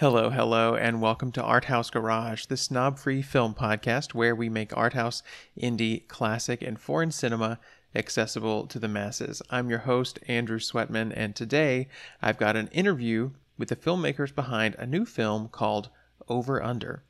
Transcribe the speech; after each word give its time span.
Hello, 0.00 0.30
hello, 0.30 0.76
and 0.76 1.02
welcome 1.02 1.30
to 1.32 1.42
Art 1.42 1.66
House 1.66 1.90
Garage, 1.90 2.46
the 2.46 2.56
snob 2.56 2.98
free 2.98 3.20
film 3.20 3.52
podcast 3.52 4.14
where 4.14 4.34
we 4.34 4.48
make 4.48 4.74
art 4.74 4.94
house, 4.94 5.22
indie, 5.60 6.08
classic, 6.08 6.62
and 6.62 6.80
foreign 6.80 7.10
cinema 7.10 7.60
accessible 7.94 8.66
to 8.68 8.78
the 8.78 8.88
masses. 8.88 9.42
I'm 9.50 9.68
your 9.68 9.80
host, 9.80 10.18
Andrew 10.26 10.58
Sweatman, 10.58 11.12
and 11.14 11.36
today 11.36 11.88
I've 12.22 12.38
got 12.38 12.56
an 12.56 12.68
interview 12.68 13.32
with 13.58 13.68
the 13.68 13.76
filmmakers 13.76 14.34
behind 14.34 14.74
a 14.76 14.86
new 14.86 15.04
film 15.04 15.48
called 15.48 15.90
Over 16.30 16.62
Under. 16.62 17.02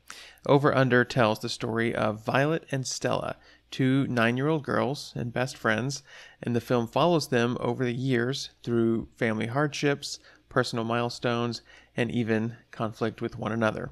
Over 0.45 0.75
Under 0.75 1.05
tells 1.05 1.39
the 1.39 1.47
story 1.47 1.95
of 1.95 2.25
Violet 2.25 2.65
and 2.71 2.85
Stella, 2.85 3.37
two 3.71 4.05
nine 4.07 4.35
year 4.35 4.49
old 4.49 4.63
girls 4.63 5.13
and 5.15 5.31
best 5.31 5.55
friends, 5.55 6.03
and 6.43 6.53
the 6.53 6.59
film 6.59 6.87
follows 6.87 7.29
them 7.29 7.55
over 7.61 7.85
the 7.85 7.93
years 7.93 8.49
through 8.63 9.07
family 9.15 9.47
hardships, 9.47 10.19
personal 10.51 10.85
milestones, 10.85 11.63
and 11.97 12.11
even 12.11 12.57
conflict 12.69 13.21
with 13.21 13.39
one 13.39 13.51
another. 13.51 13.89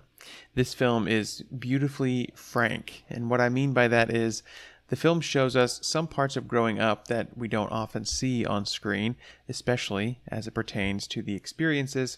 This 0.54 0.74
film 0.74 1.08
is 1.08 1.42
beautifully 1.44 2.32
frank, 2.36 3.04
and 3.10 3.30
what 3.30 3.42
I 3.42 3.50
mean 3.50 3.74
by 3.74 3.88
that 3.88 4.14
is 4.14 4.44
the 4.90 4.96
film 4.96 5.22
shows 5.22 5.56
us 5.56 5.80
some 5.82 6.08
parts 6.08 6.36
of 6.36 6.48
growing 6.48 6.80
up 6.80 7.08
that 7.08 7.38
we 7.38 7.48
don't 7.48 7.72
often 7.72 8.06
see 8.06 8.46
on 8.46 8.66
screen, 8.66 9.16
especially 9.48 10.20
as 10.28 10.48
it 10.48 10.54
pertains 10.54 11.08
to 11.08 11.22
the 11.22 11.36
experiences 11.36 12.18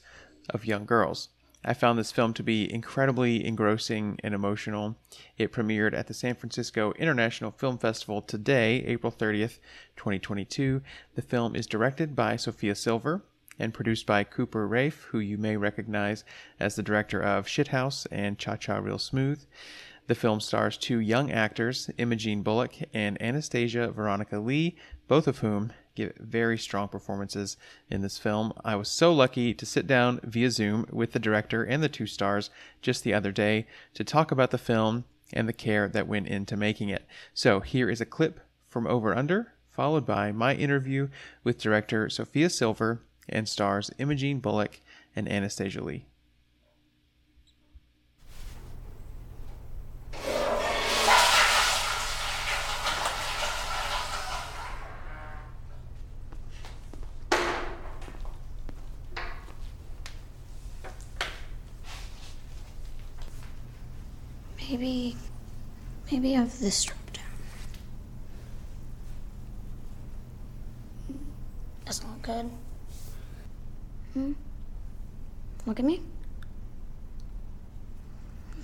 of 0.50 0.66
young 0.66 0.86
girls. 0.86 1.30
I 1.64 1.76
found 1.76 2.00
this 2.00 2.12
film 2.12 2.34
to 2.34 2.44
be 2.44 2.74
incredibly 2.74 3.46
engrossing 3.46 4.18
and 4.24 4.34
emotional. 4.34 4.96
It 5.38 5.52
premiered 5.52 5.94
at 5.94 6.08
the 6.08 6.14
San 6.16 6.34
Francisco 6.34 6.92
International 6.94 7.52
Film 7.52 7.78
Festival 7.78 8.24
today, 8.24 8.84
April 8.88 9.12
30th, 9.12 9.60
2022. 9.96 10.82
The 11.14 11.22
film 11.22 11.56
is 11.56 11.68
directed 11.68 12.16
by 12.16 12.36
Sophia 12.36 12.74
Silver 12.74 13.22
and 13.62 13.74
produced 13.74 14.06
by 14.06 14.24
Cooper 14.24 14.68
Raiff, 14.68 15.04
who 15.12 15.20
you 15.20 15.38
may 15.38 15.56
recognize 15.56 16.24
as 16.60 16.76
the 16.76 16.84
director 16.84 17.22
of 17.22 17.46
Shithouse 17.46 18.08
and 18.12 18.40
Cha 18.40 18.56
Cha 18.56 18.78
Real 18.78 18.98
Smooth. 18.98 19.46
The 20.08 20.16
film 20.16 20.40
stars 20.42 20.78
two 20.78 21.00
young 21.00 21.32
actors, 21.32 21.90
Imogene 21.98 22.42
Bullock 22.42 22.74
and 22.94 23.22
Anastasia 23.22 23.92
Veronica 23.92 24.40
Lee, 24.40 24.76
both 25.08 25.28
of 25.28 25.40
whom 25.40 25.72
give 25.96 26.14
very 26.18 26.58
strong 26.58 26.88
performances 26.88 27.56
in 27.90 28.02
this 28.02 28.18
film. 28.18 28.52
I 28.66 28.76
was 28.76 28.90
so 28.90 29.14
lucky 29.14 29.54
to 29.54 29.66
sit 29.66 29.86
down 29.86 30.20
via 30.24 30.50
Zoom 30.50 30.88
with 30.92 31.12
the 31.12 31.20
director 31.20 31.64
and 31.64 31.84
the 31.84 31.90
two 31.90 32.08
stars 32.08 32.50
just 32.82 33.04
the 33.04 33.14
other 33.14 33.32
day 33.32 33.68
to 33.94 34.04
talk 34.04 34.32
about 34.32 34.52
the 34.52 34.58
film 34.58 35.06
and 35.32 35.48
the 35.48 35.54
care 35.54 35.88
that 35.88 36.08
went 36.08 36.28
into 36.28 36.58
making 36.58 36.90
it. 36.90 37.06
So 37.34 37.60
here 37.60 37.90
is 37.90 38.02
a 38.02 38.06
clip 38.06 38.40
from 38.68 38.88
Over 38.88 39.16
Under, 39.16 39.54
followed 39.70 40.06
by 40.06 40.32
my 40.32 40.56
interview 40.56 41.10
with 41.44 41.62
director 41.62 42.10
Sophia 42.10 42.50
Silver 42.50 43.02
and 43.30 43.48
stars 43.48 43.92
Imogene 43.98 44.40
Bullock 44.40 44.80
and 45.16 45.30
Anastasia 45.32 45.84
Lee. 45.84 46.06
Maybe, 64.70 65.18
maybe 66.10 66.32
have 66.32 66.58
this 66.62 66.78
strip 66.78 66.98
down. 67.12 67.26
Doesn't 71.84 72.10
look 72.10 72.22
good. 72.22 72.50
Hmm? 74.14 74.32
Look 75.66 75.80
at 75.80 75.86
me. 75.86 76.02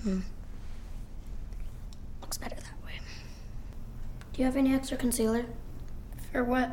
Hmm. 0.02 0.20
Looks 2.22 2.38
better 2.38 2.56
that 2.56 2.84
way. 2.86 3.00
Do 4.32 4.38
you 4.40 4.46
have 4.46 4.47
any 4.58 4.74
extra 4.74 4.96
concealer? 4.96 5.46
For 6.32 6.42
what? 6.42 6.70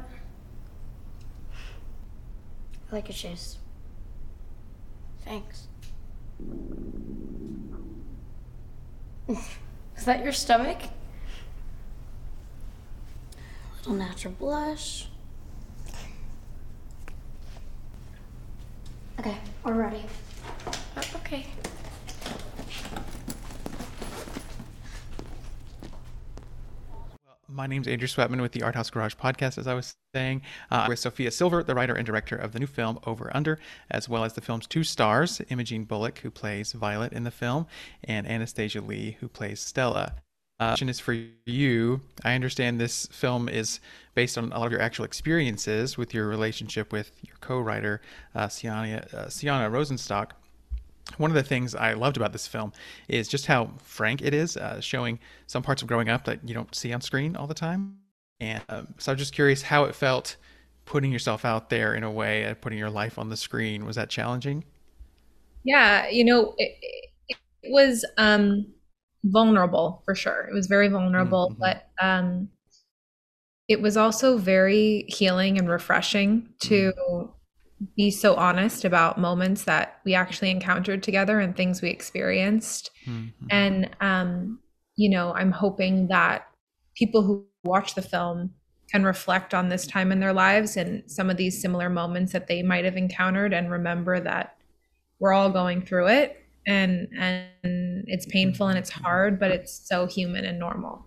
I 2.91 2.95
like 2.95 3.07
your 3.07 3.15
shoes. 3.15 3.57
Thanks. 5.23 5.67
Is 9.97 10.05
that 10.05 10.23
your 10.23 10.33
stomach? 10.33 10.83
A 13.33 13.77
Little 13.77 13.93
natural 13.93 14.33
blush. 14.33 15.07
Okay, 19.19 19.37
we're 19.63 19.73
ready. 19.73 20.03
Uh, 20.67 21.01
okay. 21.15 21.45
My 27.47 27.67
name's 27.67 27.87
Andrew 27.87 28.07
Sweatman 28.07 28.41
with 28.41 28.53
the 28.53 28.63
Art 28.63 28.73
House 28.73 28.89
Garage 28.89 29.13
podcast, 29.15 29.59
as 29.59 29.67
I 29.67 29.75
was 29.75 29.95
saying, 30.15 30.41
uh, 30.71 30.85
with 30.89 30.97
Sophia 30.97 31.29
Silver, 31.29 31.61
the 31.61 31.75
writer 31.75 31.93
and 31.93 32.05
director 32.05 32.35
of 32.35 32.53
the 32.53 32.59
new 32.59 32.65
film 32.65 32.99
Over 33.05 33.29
Under, 33.35 33.59
as 33.91 34.09
well 34.09 34.23
as 34.23 34.33
the 34.33 34.41
film's 34.41 34.65
two 34.65 34.83
stars, 34.83 35.41
Imogene 35.49 35.83
Bullock, 35.83 36.19
who 36.19 36.31
plays 36.31 36.71
Violet 36.71 37.13
in 37.13 37.23
the 37.23 37.31
film, 37.31 37.67
and 38.03 38.27
Anastasia 38.27 38.81
Lee, 38.81 39.17
who 39.19 39.27
plays 39.27 39.59
Stella. 39.59 40.15
Uh, 40.59 40.69
question 40.69 40.89
is 40.89 40.99
for 40.99 41.13
you. 41.45 42.01
I 42.23 42.33
understand 42.33 42.79
this 42.79 43.05
film 43.07 43.47
is 43.47 43.79
based 44.15 44.37
on 44.37 44.51
a 44.51 44.57
lot 44.57 44.65
of 44.65 44.71
your 44.71 44.81
actual 44.81 45.05
experiences 45.05 45.97
with 45.97 46.13
your 46.13 46.27
relationship 46.27 46.91
with 46.91 47.11
your 47.21 47.35
co-writer, 47.41 48.01
uh, 48.33 48.47
Sienna, 48.47 49.05
uh, 49.13 49.29
Sienna 49.29 49.69
Rosenstock 49.69 50.31
one 51.17 51.31
of 51.31 51.35
the 51.35 51.43
things 51.43 51.75
I 51.75 51.93
loved 51.93 52.17
about 52.17 52.33
this 52.33 52.47
film 52.47 52.73
is 53.07 53.27
just 53.27 53.45
how 53.45 53.71
frank 53.83 54.21
it 54.21 54.33
is, 54.33 54.57
uh, 54.57 54.81
showing 54.81 55.19
some 55.47 55.63
parts 55.63 55.81
of 55.81 55.87
growing 55.87 56.09
up 56.09 56.25
that 56.25 56.47
you 56.47 56.53
don't 56.53 56.73
see 56.73 56.91
on 56.93 57.01
screen 57.01 57.35
all 57.35 57.47
the 57.47 57.53
time. 57.53 57.97
And 58.39 58.61
um, 58.69 58.93
so 58.97 59.11
I'm 59.11 59.17
just 59.17 59.33
curious 59.33 59.61
how 59.61 59.85
it 59.85 59.95
felt 59.95 60.35
putting 60.85 61.11
yourself 61.11 61.45
out 61.45 61.69
there 61.69 61.95
in 61.95 62.03
a 62.03 62.11
way, 62.11 62.45
uh, 62.45 62.55
putting 62.55 62.77
your 62.77 62.89
life 62.89 63.17
on 63.17 63.29
the 63.29 63.37
screen. 63.37 63.85
Was 63.85 63.95
that 63.95 64.09
challenging? 64.09 64.65
Yeah, 65.63 66.07
you 66.09 66.23
know, 66.23 66.53
it, 66.57 66.77
it 67.29 67.37
was 67.71 68.05
um, 68.17 68.67
vulnerable 69.23 70.01
for 70.05 70.15
sure. 70.15 70.47
It 70.49 70.53
was 70.53 70.67
very 70.67 70.89
vulnerable, 70.89 71.51
mm-hmm. 71.51 71.59
but 71.59 71.87
um, 72.01 72.49
it 73.67 73.81
was 73.81 73.95
also 73.95 74.37
very 74.37 75.05
healing 75.07 75.57
and 75.57 75.69
refreshing 75.69 76.49
to 76.61 76.91
mm-hmm 76.91 77.31
be 77.95 78.09
so 78.09 78.35
honest 78.35 78.85
about 78.85 79.17
moments 79.17 79.63
that 79.65 79.99
we 80.05 80.15
actually 80.15 80.49
encountered 80.49 81.03
together 81.03 81.39
and 81.39 81.55
things 81.55 81.81
we 81.81 81.89
experienced. 81.89 82.91
Mm-hmm. 83.05 83.45
And, 83.49 83.89
um, 84.01 84.59
you 84.95 85.09
know, 85.09 85.33
I'm 85.33 85.51
hoping 85.51 86.07
that 86.07 86.47
people 86.95 87.21
who 87.23 87.45
watch 87.63 87.95
the 87.95 88.01
film 88.01 88.51
can 88.91 89.03
reflect 89.03 89.53
on 89.53 89.69
this 89.69 89.87
time 89.87 90.11
in 90.11 90.19
their 90.19 90.33
lives 90.33 90.77
and 90.77 91.03
some 91.09 91.29
of 91.29 91.37
these 91.37 91.61
similar 91.61 91.89
moments 91.89 92.31
that 92.31 92.47
they 92.47 92.61
might 92.61 92.85
have 92.85 92.97
encountered 92.97 93.53
and 93.53 93.71
remember 93.71 94.19
that 94.19 94.55
we're 95.19 95.33
all 95.33 95.49
going 95.49 95.81
through 95.81 96.07
it 96.07 96.45
and 96.67 97.07
and 97.17 98.03
it's 98.07 98.25
painful 98.27 98.67
and 98.67 98.77
it's 98.77 98.89
hard 98.89 99.39
but 99.39 99.51
it's 99.51 99.87
so 99.87 100.05
human 100.05 100.45
and 100.45 100.59
normal 100.59 101.05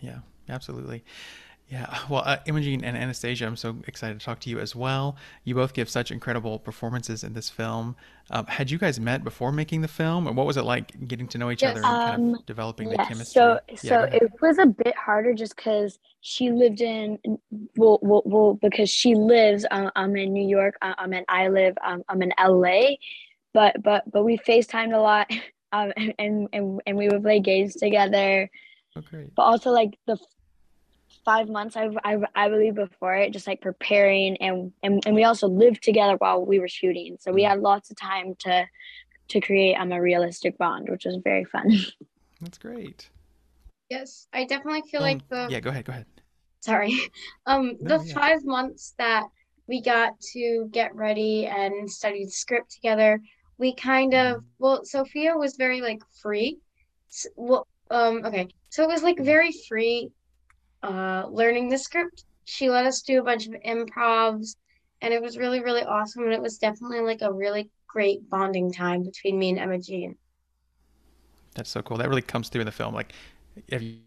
yeah 0.00 0.18
absolutely 0.48 1.02
yeah, 1.68 1.98
well, 2.10 2.22
uh, 2.24 2.36
Imogene 2.44 2.84
and 2.84 2.96
Anastasia, 2.96 3.46
I'm 3.46 3.56
so 3.56 3.76
excited 3.86 4.20
to 4.20 4.24
talk 4.24 4.38
to 4.40 4.50
you 4.50 4.58
as 4.58 4.76
well. 4.76 5.16
You 5.44 5.54
both 5.54 5.72
give 5.72 5.88
such 5.88 6.10
incredible 6.10 6.58
performances 6.58 7.24
in 7.24 7.32
this 7.32 7.48
film. 7.48 7.96
Um, 8.30 8.46
had 8.46 8.70
you 8.70 8.76
guys 8.76 9.00
met 9.00 9.24
before 9.24 9.50
making 9.50 9.80
the 9.80 9.88
film, 9.88 10.28
or 10.28 10.32
what 10.32 10.46
was 10.46 10.58
it 10.58 10.62
like 10.62 11.08
getting 11.08 11.26
to 11.28 11.38
know 11.38 11.50
each 11.50 11.62
yes, 11.62 11.70
other 11.72 11.80
and 11.80 11.86
kind 11.86 12.34
of 12.34 12.38
um, 12.38 12.44
developing 12.46 12.88
yes. 12.88 12.96
the 12.96 13.02
chemistry? 13.04 13.40
So, 13.40 13.60
yeah, 13.68 13.76
so 13.76 14.02
it 14.02 14.30
was 14.42 14.58
a 14.58 14.66
bit 14.66 14.94
harder 14.94 15.32
just 15.32 15.56
because 15.56 15.98
she 16.20 16.50
lived 16.50 16.82
in 16.82 17.18
well, 17.76 17.98
well, 18.02 18.22
well 18.26 18.58
because 18.60 18.90
she 18.90 19.14
lives. 19.14 19.64
Um, 19.70 19.90
I'm 19.96 20.16
in 20.16 20.34
New 20.34 20.46
York. 20.46 20.74
Uh, 20.82 20.94
I'm 20.98 21.14
in 21.14 21.24
I 21.28 21.48
live. 21.48 21.76
Um, 21.84 22.02
I'm 22.10 22.20
in 22.20 22.32
LA, 22.38 22.96
but 23.54 23.82
but 23.82 24.04
but 24.10 24.22
we 24.22 24.36
Facetimed 24.36 24.94
a 24.94 25.00
lot, 25.00 25.30
um, 25.72 25.92
and 25.96 26.46
and 26.52 26.80
and 26.86 26.96
we 26.96 27.08
would 27.08 27.22
play 27.22 27.40
games 27.40 27.74
together. 27.74 28.50
Okay. 28.96 29.26
But 29.34 29.42
also 29.42 29.70
like 29.70 29.98
the 30.06 30.18
five 31.24 31.48
months 31.48 31.76
I, 31.76 31.88
I, 32.04 32.18
I 32.34 32.48
believe 32.48 32.74
before 32.74 33.14
it 33.14 33.32
just 33.32 33.46
like 33.46 33.60
preparing 33.60 34.36
and, 34.38 34.72
and 34.82 35.02
and 35.06 35.14
we 35.14 35.24
also 35.24 35.48
lived 35.48 35.82
together 35.82 36.16
while 36.16 36.44
we 36.44 36.58
were 36.58 36.68
shooting 36.68 37.16
so 37.20 37.32
we 37.32 37.42
mm. 37.42 37.48
had 37.48 37.60
lots 37.60 37.90
of 37.90 37.96
time 37.96 38.34
to 38.40 38.66
to 39.28 39.40
create 39.40 39.74
um, 39.74 39.92
a 39.92 40.00
realistic 40.00 40.58
bond 40.58 40.88
which 40.88 41.04
was 41.04 41.18
very 41.24 41.44
fun 41.44 41.70
that's 42.40 42.58
great 42.58 43.08
yes 43.90 44.28
i 44.32 44.44
definitely 44.44 44.82
feel 44.90 45.00
um, 45.00 45.06
like 45.06 45.28
the 45.28 45.46
yeah 45.50 45.60
go 45.60 45.70
ahead 45.70 45.84
go 45.84 45.92
ahead 45.92 46.06
sorry 46.60 46.94
um 47.46 47.76
no, 47.80 47.98
the 47.98 48.04
yeah. 48.04 48.14
five 48.14 48.44
months 48.44 48.94
that 48.98 49.24
we 49.66 49.80
got 49.80 50.12
to 50.20 50.68
get 50.72 50.94
ready 50.94 51.46
and 51.46 51.90
study 51.90 52.24
the 52.24 52.30
script 52.30 52.70
together 52.70 53.20
we 53.58 53.74
kind 53.74 54.14
of 54.14 54.38
mm. 54.38 54.44
well 54.58 54.84
sophia 54.84 55.36
was 55.36 55.56
very 55.56 55.80
like 55.80 56.02
free 56.22 56.58
well 57.36 57.66
um 57.90 58.24
okay 58.24 58.48
so 58.68 58.82
it 58.82 58.88
was 58.88 59.02
like 59.02 59.18
very 59.18 59.52
free 59.68 60.10
uh, 60.84 61.26
learning 61.30 61.68
the 61.68 61.78
script. 61.78 62.24
She 62.44 62.68
let 62.68 62.84
us 62.86 63.02
do 63.02 63.20
a 63.20 63.24
bunch 63.24 63.46
of 63.46 63.54
improvs, 63.66 64.56
and 65.00 65.14
it 65.14 65.22
was 65.22 65.38
really, 65.38 65.60
really 65.60 65.82
awesome. 65.82 66.24
And 66.24 66.32
it 66.32 66.42
was 66.42 66.58
definitely 66.58 67.00
like 67.00 67.22
a 67.22 67.32
really 67.32 67.70
great 67.86 68.28
bonding 68.28 68.72
time 68.72 69.02
between 69.02 69.38
me 69.38 69.50
and 69.50 69.58
Imogene. 69.58 70.16
That's 71.54 71.70
so 71.70 71.82
cool. 71.82 71.96
That 71.96 72.08
really 72.08 72.22
comes 72.22 72.48
through 72.48 72.62
in 72.62 72.66
the 72.66 72.72
film. 72.72 72.94
Like, 72.94 73.12
if 73.68 73.80
you 73.80 73.98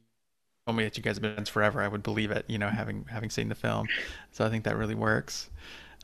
told 0.68 0.78
me 0.78 0.84
that 0.84 0.98
you 0.98 1.04
guys 1.04 1.16
have 1.16 1.22
been 1.22 1.34
friends 1.34 1.50
forever, 1.50 1.82
I 1.82 1.88
would 1.88 2.04
believe 2.04 2.30
it. 2.30 2.46
You 2.48 2.60
know, 2.60 2.70
having 2.70 3.06
having 3.10 3.30
seen 3.30 3.50
the 3.50 3.56
film, 3.56 3.88
so 4.32 4.46
I 4.46 4.50
think 4.50 4.64
that 4.66 4.78
really 4.78 4.96
works. 4.96 5.50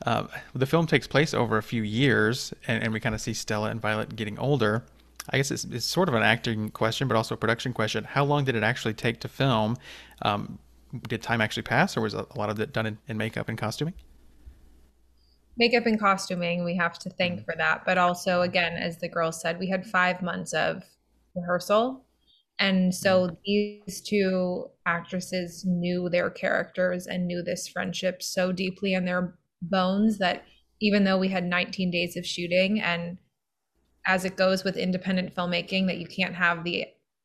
Um, 0.06 0.28
the 0.54 0.66
film 0.66 0.88
takes 0.88 1.06
place 1.06 1.32
over 1.34 1.56
a 1.56 1.62
few 1.62 1.82
years, 1.82 2.52
and, 2.66 2.82
and 2.82 2.92
we 2.92 2.98
kind 2.98 3.14
of 3.14 3.20
see 3.20 3.32
Stella 3.32 3.70
and 3.70 3.80
Violet 3.80 4.16
getting 4.16 4.38
older. 4.40 4.84
I 5.30 5.36
guess 5.38 5.50
it's, 5.50 5.64
it's, 5.64 5.86
sort 5.86 6.08
of 6.08 6.14
an 6.14 6.22
acting 6.22 6.68
question, 6.70 7.08
but 7.08 7.16
also 7.16 7.34
a 7.34 7.38
production 7.38 7.72
question. 7.72 8.04
How 8.04 8.24
long 8.24 8.44
did 8.44 8.56
it 8.56 8.62
actually 8.62 8.92
take 8.92 9.20
to 9.20 9.28
film? 9.28 9.76
Um, 10.22 10.58
did 11.08 11.22
time 11.22 11.40
actually 11.40 11.62
pass, 11.62 11.96
or 11.96 12.00
was 12.00 12.14
a 12.14 12.26
lot 12.36 12.50
of 12.50 12.58
it 12.60 12.72
done 12.72 12.86
in, 12.86 12.98
in 13.08 13.16
makeup 13.16 13.48
and 13.48 13.58
costuming? 13.58 13.94
makeup 15.56 15.86
and 15.86 16.00
costuming 16.00 16.64
we 16.64 16.76
have 16.76 16.98
to 16.98 17.10
thank 17.10 17.34
mm-hmm. 17.34 17.44
for 17.44 17.54
that 17.56 17.82
but 17.84 17.98
also 17.98 18.42
again 18.42 18.74
as 18.74 18.98
the 18.98 19.08
girls 19.08 19.40
said 19.40 19.58
we 19.58 19.68
had 19.68 19.86
five 19.86 20.22
months 20.22 20.52
of 20.52 20.82
rehearsal 21.34 22.04
and 22.58 22.94
so 22.94 23.26
mm-hmm. 23.26 23.34
these 23.44 24.00
two 24.00 24.66
actresses 24.86 25.64
knew 25.64 26.08
their 26.08 26.30
characters 26.30 27.06
and 27.06 27.26
knew 27.26 27.42
this 27.42 27.68
friendship 27.68 28.22
so 28.22 28.52
deeply 28.52 28.94
in 28.94 29.04
their 29.04 29.36
bones 29.62 30.18
that 30.18 30.44
even 30.80 31.04
though 31.04 31.18
we 31.18 31.28
had 31.28 31.44
19 31.44 31.90
days 31.90 32.16
of 32.16 32.26
shooting 32.26 32.80
and 32.80 33.18
as 34.06 34.24
it 34.24 34.36
goes 34.36 34.64
with 34.64 34.76
independent 34.76 35.34
filmmaking 35.34 35.86
that 35.86 35.98
you 35.98 36.06
can't 36.06 36.34
have 36.34 36.64
the 36.64 36.84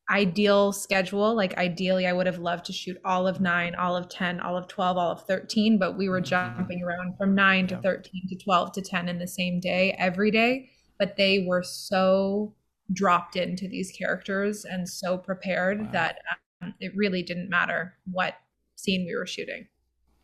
ideal 0.09 0.71
schedule. 0.71 1.35
Like 1.35 1.57
ideally, 1.57 2.07
I 2.07 2.13
would 2.13 2.25
have 2.25 2.39
loved 2.39 2.65
to 2.65 2.73
shoot 2.73 2.97
all 3.05 3.27
of 3.27 3.39
nine, 3.39 3.75
all 3.75 3.95
of 3.95 4.09
10, 4.09 4.39
all 4.39 4.57
of 4.57 4.67
12, 4.67 4.97
all 4.97 5.11
of 5.11 5.25
13, 5.25 5.77
but 5.77 5.97
we 5.97 6.09
were 6.09 6.21
mm-hmm. 6.21 6.57
jumping 6.57 6.83
around 6.83 7.17
from 7.17 7.35
nine 7.35 7.67
to 7.67 7.77
13 7.77 8.27
to 8.29 8.35
12 8.37 8.71
to 8.73 8.81
10 8.81 9.09
in 9.09 9.19
the 9.19 9.27
same 9.27 9.59
day, 9.59 9.95
every 9.97 10.31
day. 10.31 10.69
But 10.97 11.15
they 11.15 11.45
were 11.47 11.63
so 11.63 12.55
dropped 12.91 13.35
into 13.35 13.67
these 13.67 13.91
characters 13.91 14.65
and 14.65 14.89
so 14.89 15.17
prepared 15.17 15.79
wow. 15.79 15.89
that 15.91 16.19
um, 16.61 16.73
it 16.79 16.91
really 16.95 17.23
didn't 17.23 17.49
matter 17.49 17.95
what 18.11 18.33
scene 18.75 19.05
we 19.05 19.15
were 19.15 19.27
shooting. 19.27 19.67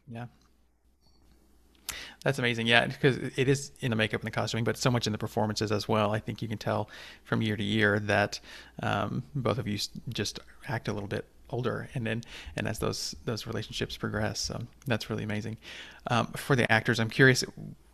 Yeah. 0.08 0.26
That's 2.26 2.40
amazing. 2.40 2.66
Yeah, 2.66 2.88
because 2.88 3.18
it 3.18 3.48
is 3.48 3.72
in 3.82 3.92
the 3.92 3.96
makeup 3.96 4.20
and 4.20 4.26
the 4.26 4.32
costuming, 4.32 4.64
but 4.64 4.78
so 4.78 4.90
much 4.90 5.06
in 5.06 5.12
the 5.12 5.18
performances 5.18 5.72
as 5.72 5.88
well. 5.88 6.12
I 6.12 6.18
think 6.18 6.42
you 6.42 6.48
can 6.48 6.58
tell 6.58 6.90
from 7.24 7.44
year 7.44 7.56
to 7.56 7.64
year 7.64 8.00
that 8.00 8.40
um, 8.82 9.22
both 9.36 9.60
of 9.60 9.68
you 9.68 9.78
just 10.10 10.40
act 10.68 10.88
a 10.88 10.94
little 10.94 11.08
bit 11.08 11.26
older, 11.52 11.88
and 11.94 12.08
then 12.08 12.24
and 12.58 12.68
as 12.68 12.80
those 12.80 13.16
those 13.26 13.46
relationships 13.46 13.96
progress, 13.96 14.40
so 14.40 14.60
that's 14.88 15.08
really 15.08 15.24
amazing. 15.24 15.58
Um, 16.08 16.26
for 16.36 16.56
the 16.56 16.70
actors, 16.72 17.00
I'm 17.00 17.12
curious. 17.12 17.44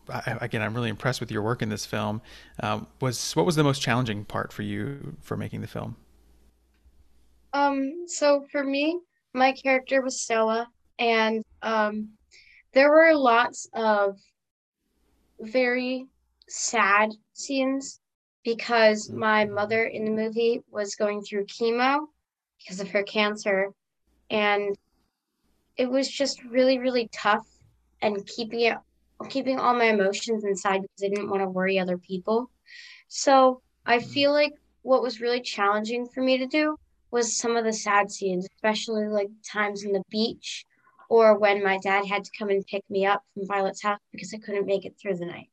I, 0.08 0.38
again, 0.40 0.62
I'm 0.62 0.74
really 0.74 0.90
impressed 0.90 1.20
with 1.20 1.30
your 1.30 1.42
work 1.42 1.62
in 1.62 1.68
this 1.68 1.86
film. 1.86 2.22
Um, 2.62 2.88
was 3.02 3.36
what 3.36 3.46
was 3.46 3.58
the 3.58 3.66
most 3.66 3.82
challenging 3.82 4.24
part 4.24 4.54
for 4.54 4.62
you 4.62 5.18
for 5.20 5.36
making 5.36 5.60
the 5.60 5.68
film? 5.68 5.98
Um, 7.52 8.06
so 8.08 8.46
for 8.50 8.64
me, 8.64 8.98
my 9.34 9.52
character 9.52 10.02
was 10.02 10.22
Stella, 10.22 10.70
and 11.00 11.44
um, 11.64 12.12
there 12.74 12.90
were 12.90 13.14
lots 13.16 13.68
of 13.74 14.18
very 15.40 16.08
sad 16.48 17.12
scenes 17.34 18.00
because 18.44 19.08
mm-hmm. 19.08 19.20
my 19.20 19.46
mother 19.46 19.86
in 19.86 20.06
the 20.06 20.12
movie 20.12 20.62
was 20.70 20.96
going 20.96 21.22
through 21.22 21.46
chemo 21.46 22.06
because 22.58 22.80
of 22.80 22.90
her 22.90 23.04
cancer 23.04 23.70
and 24.30 24.78
it 25.78 25.90
was 25.90 26.08
just 26.08 26.44
really 26.44 26.78
really 26.78 27.10
tough 27.12 27.48
and 28.02 28.26
keeping 28.28 28.62
it 28.62 28.78
keeping 29.30 29.60
all 29.60 29.74
my 29.74 29.86
emotions 29.86 30.44
inside 30.44 30.82
because 30.82 31.04
I 31.04 31.10
didn't 31.10 31.30
want 31.30 31.42
to 31.42 31.50
worry 31.50 31.80
other 31.80 31.98
people. 31.98 32.50
So 33.08 33.62
I 33.86 33.98
mm-hmm. 33.98 34.10
feel 34.10 34.32
like 34.32 34.54
what 34.82 35.02
was 35.02 35.22
really 35.22 35.42
challenging 35.42 36.08
for 36.08 36.22
me 36.22 36.38
to 36.38 36.48
do 36.48 36.78
was 37.12 37.38
some 37.38 37.58
of 37.58 37.66
the 37.66 37.74
sad 37.74 38.10
scenes, 38.10 38.48
especially 38.56 39.06
like 39.08 39.30
times 39.44 39.84
in 39.84 39.92
the 39.92 40.04
beach 40.10 40.66
or 41.12 41.38
when 41.38 41.62
my 41.62 41.78
dad 41.80 42.06
had 42.06 42.24
to 42.24 42.32
come 42.40 42.48
and 42.48 42.66
pick 42.66 42.90
me 42.90 43.06
up 43.06 43.22
from 43.34 43.46
Violet's 43.46 43.84
house 43.84 44.00
because 44.14 44.34
I 44.34 44.38
couldn't 44.38 44.66
make 44.66 44.86
it 44.86 44.96
through 44.98 45.18
the 45.18 45.26
night. 45.26 45.50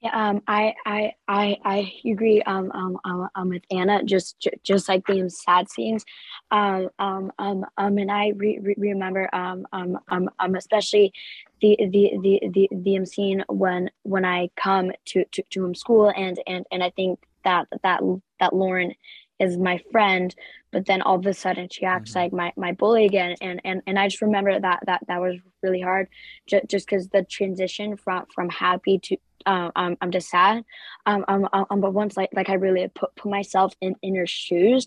Yeah, 0.00 0.30
um, 0.30 0.42
I, 0.48 0.74
I, 0.86 1.12
I, 1.28 1.58
I 1.62 1.92
agree. 2.10 2.40
Um, 2.40 2.72
um, 2.72 2.98
um, 3.04 3.28
um 3.34 3.48
with 3.50 3.62
Anna, 3.70 4.02
just, 4.02 4.48
just 4.62 4.88
like 4.88 5.06
the 5.06 5.28
sad 5.28 5.70
scenes. 5.70 6.02
Um, 6.50 6.88
um, 6.98 7.30
um, 7.38 7.66
um 7.76 7.98
and 7.98 8.10
I 8.10 8.32
re- 8.34 8.58
re- 8.58 8.74
remember, 8.78 9.28
um, 9.34 9.66
um, 9.70 9.98
um, 10.08 10.30
um, 10.38 10.54
especially 10.54 11.12
the, 11.60 11.76
the, 11.78 12.12
the, 12.22 12.40
the, 12.54 12.68
the 12.72 13.04
scene 13.04 13.44
when, 13.50 13.90
when 14.02 14.24
I 14.24 14.48
come 14.56 14.92
to, 15.08 15.26
to, 15.26 15.42
to 15.50 15.60
home 15.60 15.74
school, 15.74 16.08
and, 16.08 16.40
and, 16.46 16.64
and 16.72 16.82
I 16.82 16.88
think 16.88 17.18
that, 17.44 17.68
that, 17.82 18.00
that 18.40 18.54
Lauren 18.54 18.94
is 19.38 19.56
my 19.56 19.78
friend 19.90 20.34
but 20.72 20.86
then 20.86 21.02
all 21.02 21.16
of 21.16 21.26
a 21.26 21.34
sudden 21.34 21.68
she 21.70 21.84
acts 21.84 22.10
mm-hmm. 22.10 22.20
like 22.20 22.32
my, 22.32 22.52
my 22.56 22.72
bully 22.72 23.04
again 23.04 23.34
and, 23.40 23.60
and 23.64 23.82
and 23.86 23.98
i 23.98 24.08
just 24.08 24.22
remember 24.22 24.58
that 24.58 24.80
that 24.86 25.02
that 25.08 25.20
was 25.20 25.36
really 25.62 25.80
hard 25.80 26.08
just 26.46 26.66
just 26.68 26.86
because 26.86 27.08
the 27.08 27.22
transition 27.24 27.96
from 27.96 28.24
from 28.34 28.48
happy 28.48 28.98
to 28.98 29.16
um, 29.46 29.72
um 29.76 29.96
i'm 30.00 30.10
just 30.10 30.28
sad 30.28 30.64
um, 31.06 31.24
um, 31.28 31.48
um, 31.52 31.66
um 31.70 31.80
but 31.80 31.92
once 31.92 32.16
like 32.16 32.30
like 32.34 32.48
i 32.48 32.54
really 32.54 32.88
put, 32.88 33.14
put 33.16 33.30
myself 33.30 33.74
in 33.80 33.94
in 34.02 34.14
her 34.14 34.26
shoes 34.26 34.86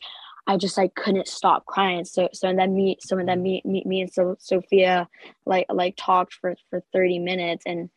I 0.50 0.56
just 0.56 0.78
like 0.78 0.96
couldn't 0.96 1.28
stop 1.28 1.66
crying. 1.66 2.06
So 2.06 2.30
so 2.32 2.48
and 2.48 2.58
then 2.58 2.74
me 2.74 2.98
so 3.02 3.18
and 3.18 3.28
then 3.28 3.44
me 3.44 3.62
me, 3.66 3.84
me 3.86 4.02
and 4.02 4.12
so 4.12 4.38
Sophia 4.40 5.08
like 5.46 5.66
like 5.70 5.96
talked 5.98 6.34
for 6.34 6.56
for 6.70 6.82
30 6.94 7.20
minutes 7.20 7.64
and 7.66 7.90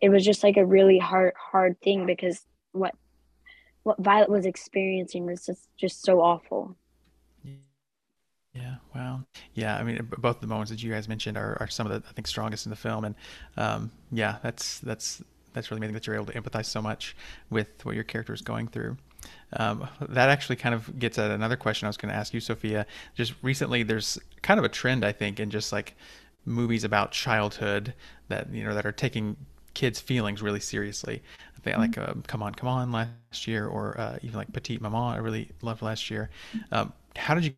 it 0.00 0.08
was 0.08 0.24
just 0.24 0.42
like 0.42 0.56
a 0.56 0.66
really 0.66 0.98
hard 0.98 1.34
hard 1.38 1.80
thing 1.80 2.04
because 2.04 2.44
what 2.72 2.94
what 3.84 3.98
Violet 4.00 4.30
was 4.30 4.46
experiencing 4.46 5.26
was 5.26 5.46
just 5.46 5.68
just 5.78 6.02
so 6.02 6.20
awful. 6.20 6.76
Yeah, 8.54 8.76
wow. 8.94 9.24
Yeah, 9.54 9.76
I 9.76 9.82
mean, 9.82 10.08
both 10.18 10.40
the 10.40 10.46
moments 10.46 10.70
that 10.70 10.82
you 10.82 10.90
guys 10.92 11.08
mentioned 11.08 11.36
are, 11.36 11.56
are 11.60 11.66
some 11.68 11.86
of 11.90 11.92
the 11.92 12.08
I 12.08 12.12
think 12.12 12.28
strongest 12.28 12.66
in 12.66 12.70
the 12.70 12.76
film, 12.76 13.04
and 13.04 13.14
um, 13.56 13.90
yeah, 14.12 14.36
that's 14.42 14.78
that's 14.80 15.22
that's 15.52 15.70
really 15.70 15.78
amazing 15.80 15.94
that 15.94 16.06
you're 16.06 16.16
able 16.16 16.26
to 16.26 16.40
empathize 16.40 16.66
so 16.66 16.80
much 16.80 17.16
with 17.50 17.68
what 17.84 17.94
your 17.96 18.04
character 18.04 18.32
is 18.32 18.42
going 18.42 18.68
through. 18.68 18.96
Um, 19.54 19.88
that 20.00 20.28
actually 20.28 20.56
kind 20.56 20.74
of 20.74 20.98
gets 20.98 21.18
at 21.18 21.30
another 21.30 21.56
question 21.56 21.86
I 21.86 21.88
was 21.88 21.96
going 21.96 22.10
to 22.10 22.18
ask 22.18 22.32
you, 22.34 22.40
Sophia. 22.40 22.86
Just 23.16 23.34
recently, 23.42 23.82
there's 23.82 24.18
kind 24.42 24.58
of 24.58 24.64
a 24.64 24.68
trend 24.68 25.04
I 25.04 25.12
think 25.12 25.40
in 25.40 25.50
just 25.50 25.72
like 25.72 25.96
movies 26.44 26.84
about 26.84 27.10
childhood 27.10 27.94
that 28.28 28.52
you 28.52 28.62
know 28.64 28.74
that 28.74 28.86
are 28.86 28.92
taking 28.92 29.36
kids' 29.74 30.00
feelings 30.00 30.42
really 30.42 30.60
seriously. 30.60 31.22
They 31.62 31.72
mm-hmm. 31.72 31.80
like 31.80 31.98
uh, 31.98 32.14
"Come 32.26 32.42
On, 32.42 32.54
Come 32.54 32.68
On" 32.68 32.92
last 32.92 33.46
year, 33.46 33.66
or 33.66 33.98
uh, 33.98 34.18
even 34.22 34.36
like 34.36 34.52
"Petite 34.52 34.80
Maman." 34.80 35.14
I 35.14 35.18
really 35.18 35.50
loved 35.62 35.82
last 35.82 36.10
year. 36.10 36.30
Um, 36.70 36.92
how 37.16 37.34
did 37.34 37.44
you 37.44 37.54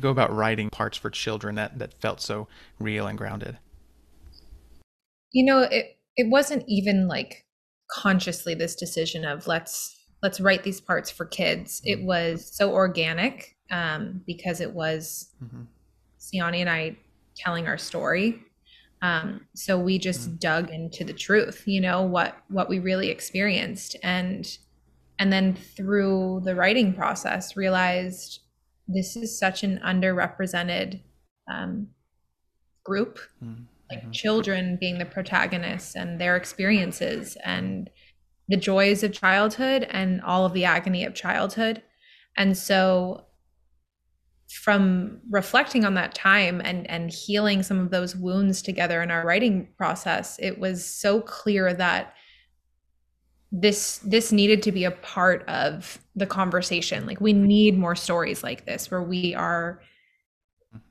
go 0.00 0.10
about 0.10 0.34
writing 0.34 0.70
parts 0.70 0.96
for 0.96 1.10
children 1.10 1.56
that 1.56 1.78
that 1.78 1.94
felt 1.94 2.20
so 2.20 2.48
real 2.78 3.06
and 3.06 3.18
grounded? 3.18 3.58
You 5.32 5.44
know, 5.44 5.60
it 5.62 5.98
it 6.16 6.28
wasn't 6.28 6.64
even 6.68 7.08
like 7.08 7.44
consciously 7.90 8.54
this 8.54 8.74
decision 8.74 9.24
of 9.24 9.46
let's 9.46 9.96
let's 10.22 10.40
write 10.40 10.62
these 10.62 10.80
parts 10.80 11.10
for 11.10 11.24
kids. 11.24 11.80
It 11.84 11.98
mm-hmm. 11.98 12.06
was 12.06 12.50
so 12.54 12.72
organic 12.72 13.56
um, 13.70 14.22
because 14.26 14.60
it 14.60 14.72
was 14.72 15.30
mm-hmm. 15.42 15.62
Siani 16.20 16.58
and 16.58 16.70
I 16.70 16.96
telling 17.36 17.66
our 17.66 17.78
story 17.78 18.42
um, 19.02 19.46
so 19.54 19.78
we 19.78 19.98
just 19.98 20.30
mm. 20.30 20.40
dug 20.40 20.70
into 20.70 21.04
the 21.04 21.12
truth, 21.12 21.62
you 21.66 21.80
know, 21.80 22.02
what 22.02 22.36
what 22.48 22.68
we 22.68 22.78
really 22.78 23.10
experienced, 23.10 23.96
and 24.02 24.58
and 25.18 25.32
then 25.32 25.54
through 25.54 26.42
the 26.44 26.54
writing 26.54 26.92
process, 26.94 27.56
realized 27.56 28.40
this 28.88 29.16
is 29.16 29.38
such 29.38 29.62
an 29.62 29.78
underrepresented 29.84 31.00
um, 31.50 31.88
group, 32.84 33.18
mm-hmm. 33.42 33.64
like 33.90 34.10
children 34.12 34.76
being 34.80 34.98
the 34.98 35.04
protagonists 35.04 35.94
and 35.94 36.20
their 36.20 36.36
experiences 36.36 37.36
and 37.44 37.90
the 38.48 38.56
joys 38.56 39.02
of 39.02 39.12
childhood 39.12 39.86
and 39.90 40.22
all 40.22 40.44
of 40.44 40.54
the 40.54 40.64
agony 40.64 41.04
of 41.04 41.14
childhood, 41.14 41.82
and 42.36 42.56
so 42.56 43.27
from 44.50 45.20
reflecting 45.30 45.84
on 45.84 45.94
that 45.94 46.14
time 46.14 46.60
and 46.64 46.88
and 46.90 47.10
healing 47.10 47.62
some 47.62 47.78
of 47.78 47.90
those 47.90 48.16
wounds 48.16 48.62
together 48.62 49.02
in 49.02 49.10
our 49.10 49.24
writing 49.26 49.68
process 49.76 50.38
it 50.38 50.58
was 50.58 50.84
so 50.84 51.20
clear 51.20 51.74
that 51.74 52.14
this 53.50 53.98
this 53.98 54.30
needed 54.30 54.62
to 54.62 54.72
be 54.72 54.84
a 54.84 54.90
part 54.90 55.48
of 55.48 55.98
the 56.14 56.26
conversation. 56.26 57.06
Like 57.06 57.20
we 57.20 57.32
need 57.32 57.78
more 57.78 57.96
stories 57.96 58.42
like 58.42 58.66
this 58.66 58.90
where 58.90 59.02
we 59.02 59.34
are 59.34 59.80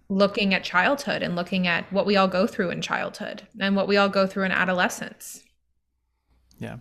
looking 0.10 0.54
at 0.54 0.64
childhood 0.64 1.22
and 1.22 1.36
looking 1.36 1.68
at 1.68 1.92
what 1.92 2.06
we 2.06 2.16
all 2.16 2.28
go 2.28 2.48
through 2.48 2.70
in 2.70 2.82
childhood 2.82 3.44
and 3.60 3.76
what 3.76 3.88
we 3.88 3.98
all 3.98 4.10
go 4.10 4.26
through 4.26 4.44
in 4.46 4.52
adolescence. 4.52 5.44
Yeah. 6.58 6.78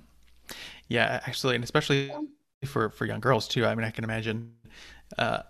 Yeah 0.89 1.21
actually 1.27 1.57
and 1.57 1.65
especially 1.65 2.11
for 2.65 2.91
for 2.91 3.05
young 3.05 3.21
girls 3.21 3.47
too. 3.47 3.67
I 3.67 3.75
mean 3.75 3.85
i 3.85 3.91
can 3.91 4.05
imagine 4.05 4.55
uh 5.19 5.43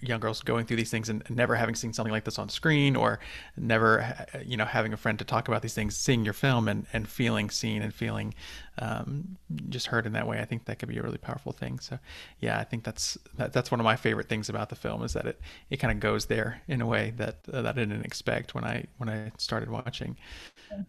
young 0.00 0.20
girls 0.20 0.42
going 0.42 0.66
through 0.66 0.76
these 0.76 0.90
things 0.90 1.08
and 1.08 1.22
never 1.30 1.54
having 1.54 1.74
seen 1.74 1.92
something 1.92 2.12
like 2.12 2.24
this 2.24 2.38
on 2.38 2.48
screen 2.48 2.96
or 2.96 3.20
never 3.56 4.26
you 4.44 4.56
know 4.56 4.64
having 4.64 4.92
a 4.92 4.96
friend 4.96 5.18
to 5.18 5.24
talk 5.24 5.48
about 5.48 5.62
these 5.62 5.74
things 5.74 5.96
seeing 5.96 6.24
your 6.24 6.34
film 6.34 6.68
and, 6.68 6.86
and 6.92 7.08
feeling 7.08 7.50
seen 7.50 7.82
and 7.82 7.94
feeling 7.94 8.34
um, 8.78 9.36
just 9.68 9.86
heard 9.86 10.06
in 10.06 10.12
that 10.12 10.26
way 10.26 10.40
i 10.40 10.44
think 10.44 10.64
that 10.64 10.78
could 10.78 10.88
be 10.88 10.98
a 10.98 11.02
really 11.02 11.18
powerful 11.18 11.52
thing 11.52 11.78
so 11.78 11.98
yeah 12.40 12.58
i 12.58 12.64
think 12.64 12.84
that's 12.84 13.16
that, 13.36 13.52
that's 13.52 13.70
one 13.70 13.80
of 13.80 13.84
my 13.84 13.96
favorite 13.96 14.28
things 14.28 14.48
about 14.48 14.68
the 14.68 14.76
film 14.76 15.02
is 15.04 15.12
that 15.12 15.26
it 15.26 15.40
it 15.70 15.76
kind 15.76 15.92
of 15.92 16.00
goes 16.00 16.26
there 16.26 16.60
in 16.68 16.80
a 16.80 16.86
way 16.86 17.12
that 17.16 17.38
uh, 17.52 17.62
that 17.62 17.76
i 17.76 17.80
didn't 17.80 18.04
expect 18.04 18.54
when 18.54 18.64
i 18.64 18.84
when 18.98 19.08
i 19.08 19.30
started 19.38 19.70
watching 19.70 20.16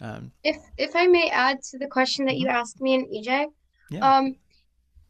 um, 0.02 0.32
if 0.44 0.58
if 0.78 0.96
i 0.96 1.06
may 1.06 1.30
add 1.30 1.62
to 1.62 1.78
the 1.78 1.88
question 1.88 2.26
that 2.26 2.38
you 2.38 2.48
mm-hmm. 2.48 2.58
asked 2.58 2.82
me 2.82 2.96
and 2.96 3.08
ej 3.08 3.46
yeah. 3.90 4.18
um 4.18 4.36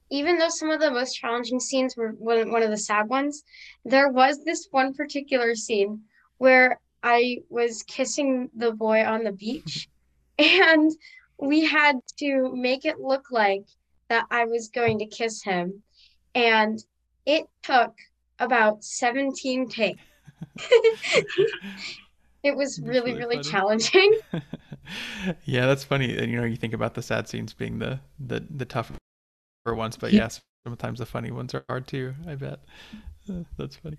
even 0.10 0.38
though 0.38 0.50
some 0.50 0.70
of 0.70 0.80
the 0.80 0.92
most 0.92 1.14
challenging 1.14 1.60
scenes 1.60 1.98
were 1.98 2.10
one, 2.12 2.64
of 2.64 2.70
the 2.70 2.78
sad 2.78 3.10
ones, 3.10 3.44
there 3.84 4.10
was 4.10 4.44
this 4.44 4.68
one 4.72 4.94
particular 4.94 5.56
scene 5.56 6.02
where 6.38 6.80
I 7.04 7.40
was 7.50 7.84
kissing 7.84 8.50
the 8.56 8.72
boy 8.72 9.04
on 9.04 9.24
the 9.24 9.32
beach 9.32 9.90
and 10.40 10.92
we 11.38 11.66
had 11.66 12.00
to 12.20 12.52
make 12.56 12.86
it 12.86 13.00
look 13.00 13.32
like 13.32 13.66
that 14.10 14.26
I 14.32 14.46
was 14.46 14.70
going 14.70 15.00
to 15.00 15.06
kiss 15.06 15.44
him. 15.44 15.84
And 16.34 16.84
it 17.26 17.46
took 17.62 17.94
about 18.40 18.84
17 18.84 19.68
takes. 19.68 20.00
it 22.44 22.56
was 22.56 22.80
really, 22.80 23.14
really, 23.14 23.38
really 23.38 23.44
challenging. 23.44 24.18
yeah, 25.46 25.66
that's 25.66 25.84
funny. 25.84 26.18
And 26.18 26.32
you 26.32 26.38
know, 26.38 26.46
you 26.46 26.56
think 26.56 26.74
about 26.74 26.94
the 26.94 27.02
sad 27.02 27.28
scenes 27.28 27.54
being 27.54 27.80
the 27.80 28.00
the 28.20 28.46
the 28.50 28.66
tough 28.66 28.92
ones, 29.76 29.98
but 29.98 30.14
yes, 30.14 30.42
sometimes 30.66 31.00
the 31.00 31.06
funny 31.06 31.32
ones 31.32 31.54
are 31.54 31.64
hard 31.70 31.88
too. 31.88 32.14
I 32.28 32.36
bet 32.36 32.60
uh, 33.30 33.44
that's 33.58 33.76
funny. 33.78 33.98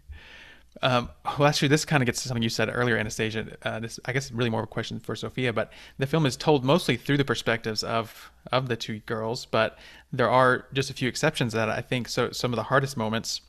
Um, 0.82 1.08
well, 1.38 1.48
actually, 1.48 1.68
this 1.68 1.84
kind 1.84 2.02
of 2.02 2.06
gets 2.06 2.22
to 2.22 2.28
something 2.28 2.42
you 2.42 2.48
said 2.48 2.70
earlier, 2.72 2.96
Anastasia. 2.96 3.56
Uh, 3.62 3.80
this, 3.80 3.98
I 4.04 4.12
guess, 4.12 4.30
really 4.30 4.50
more 4.50 4.60
of 4.60 4.64
a 4.64 4.68
question 4.68 5.00
for 5.00 5.16
Sophia. 5.16 5.52
But 5.52 5.72
the 5.98 6.06
film 6.06 6.24
is 6.26 6.36
told 6.36 6.64
mostly 6.64 6.96
through 6.96 7.16
the 7.16 7.24
perspectives 7.24 7.82
of 7.82 8.30
of 8.52 8.68
the 8.68 8.76
two 8.76 9.00
girls, 9.00 9.44
but 9.46 9.78
there 10.12 10.30
are 10.30 10.66
just 10.72 10.90
a 10.90 10.94
few 10.94 11.08
exceptions 11.08 11.52
that 11.52 11.68
I 11.68 11.80
think. 11.80 12.08
So 12.08 12.30
some 12.30 12.52
of 12.52 12.56
the 12.56 12.62
hardest 12.64 12.96
moments 12.96 13.40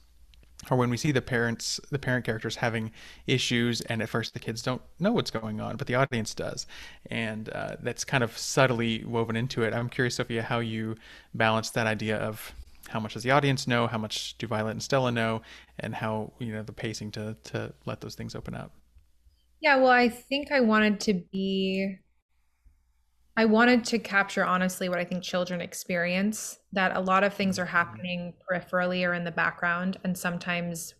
or 0.69 0.77
when 0.77 0.89
we 0.89 0.97
see 0.97 1.11
the 1.11 1.21
parents 1.21 1.79
the 1.89 1.99
parent 1.99 2.25
characters 2.25 2.57
having 2.57 2.91
issues 3.27 3.81
and 3.81 4.01
at 4.01 4.09
first 4.09 4.33
the 4.33 4.39
kids 4.39 4.61
don't 4.61 4.81
know 4.99 5.11
what's 5.11 5.31
going 5.31 5.61
on 5.61 5.77
but 5.77 5.87
the 5.87 5.95
audience 5.95 6.33
does. 6.33 6.67
And 7.07 7.49
uh, 7.49 7.77
that's 7.81 8.03
kind 8.03 8.23
of 8.23 8.37
subtly 8.37 9.03
woven 9.05 9.35
into 9.35 9.63
it. 9.63 9.73
I'm 9.73 9.89
curious 9.89 10.15
sophia 10.15 10.43
how 10.43 10.59
you 10.59 10.95
balance 11.33 11.69
that 11.71 11.87
idea 11.87 12.17
of 12.17 12.53
how 12.89 12.99
much 12.99 13.13
does 13.13 13.23
the 13.23 13.31
audience 13.31 13.67
know 13.67 13.87
how 13.87 13.97
much 13.97 14.37
do 14.37 14.47
violet 14.47 14.71
and 14.71 14.83
stella 14.83 15.11
know 15.11 15.41
and 15.79 15.95
how 15.95 16.33
you 16.39 16.51
know 16.51 16.63
the 16.63 16.73
pacing 16.73 17.11
to 17.11 17.35
to 17.43 17.73
let 17.85 18.01
those 18.01 18.15
things 18.15 18.35
open 18.35 18.55
up. 18.55 18.73
Yeah 19.61 19.75
well 19.77 19.91
i 19.91 20.09
think 20.09 20.51
i 20.51 20.59
wanted 20.61 20.99
to 21.01 21.13
be 21.31 21.97
I 23.39 23.45
wanted 23.45 23.85
to 23.85 23.99
capture 23.99 24.43
honestly 24.43 24.89
what 24.89 24.99
I 24.99 25.05
think 25.05 25.23
children 25.23 25.61
experience 25.61 26.59
that 26.73 26.97
a 26.97 26.99
lot 26.99 27.23
of 27.23 27.33
things 27.33 27.57
are 27.57 27.65
happening 27.65 28.33
peripherally 28.43 29.07
or 29.07 29.13
in 29.13 29.23
the 29.23 29.31
background 29.31 29.95
and 30.03 30.17
sometimes 30.17 30.93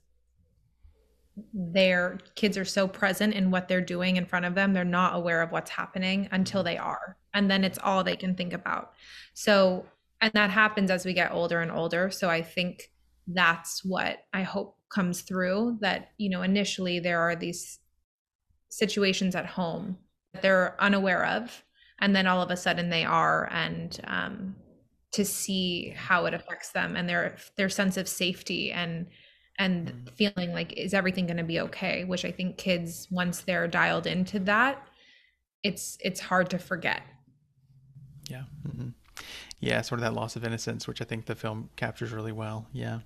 their 1.53 2.17
kids 2.35 2.57
are 2.57 2.63
so 2.63 2.87
present 2.87 3.33
in 3.33 3.51
what 3.51 3.67
they're 3.67 3.81
doing 3.81 4.15
in 4.15 4.25
front 4.25 4.45
of 4.45 4.55
them 4.55 4.71
they're 4.71 4.85
not 4.85 5.17
aware 5.17 5.41
of 5.41 5.51
what's 5.51 5.69
happening 5.69 6.29
until 6.31 6.63
they 6.63 6.77
are 6.77 7.17
and 7.33 7.51
then 7.51 7.65
it's 7.65 7.77
all 7.83 8.05
they 8.05 8.15
can 8.15 8.35
think 8.35 8.53
about. 8.53 8.93
So 9.33 9.85
and 10.21 10.31
that 10.31 10.49
happens 10.49 10.89
as 10.89 11.03
we 11.03 11.11
get 11.11 11.33
older 11.33 11.59
and 11.59 11.69
older. 11.69 12.09
So 12.09 12.29
i 12.29 12.41
think 12.41 12.89
that's 13.27 13.83
what 13.83 14.19
i 14.33 14.43
hope 14.43 14.77
comes 14.87 15.23
through 15.23 15.77
that 15.81 16.11
you 16.17 16.29
know 16.29 16.43
initially 16.43 17.01
there 17.01 17.19
are 17.19 17.35
these 17.35 17.79
situations 18.69 19.35
at 19.35 19.45
home 19.45 19.97
that 20.31 20.41
they're 20.41 20.81
unaware 20.81 21.25
of 21.25 21.65
and 22.01 22.15
then 22.15 22.27
all 22.27 22.41
of 22.41 22.51
a 22.51 22.57
sudden 22.57 22.89
they 22.89 23.03
are 23.03 23.49
and 23.51 23.99
um, 24.05 24.55
to 25.11 25.25
see 25.25 25.93
how 25.95 26.25
it 26.25 26.33
affects 26.33 26.71
them 26.71 26.95
and 26.95 27.09
their 27.09 27.35
their 27.57 27.69
sense 27.69 27.97
of 27.97 28.07
safety 28.07 28.71
and 28.71 29.07
and 29.57 29.87
mm-hmm. 29.87 30.15
feeling 30.15 30.53
like 30.53 30.73
is 30.73 30.93
everything 30.93 31.25
going 31.25 31.37
to 31.37 31.43
be 31.43 31.59
okay 31.59 32.03
which 32.03 32.25
i 32.25 32.31
think 32.31 32.57
kids 32.57 33.07
once 33.11 33.41
they're 33.41 33.67
dialed 33.67 34.07
into 34.07 34.39
that 34.39 34.87
it's 35.63 35.97
it's 36.01 36.19
hard 36.19 36.49
to 36.49 36.57
forget 36.57 37.01
yeah 38.29 38.43
mm-hmm. 38.67 38.89
yeah 39.59 39.81
sort 39.81 39.99
of 39.99 40.03
that 40.03 40.13
loss 40.13 40.35
of 40.35 40.43
innocence 40.43 40.87
which 40.87 41.01
i 41.01 41.05
think 41.05 41.25
the 41.25 41.35
film 41.35 41.69
captures 41.75 42.11
really 42.11 42.31
well 42.31 42.67
yeah 42.71 42.99